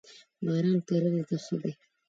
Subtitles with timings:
[0.43, 1.71] باران کرنی ته ښه دی.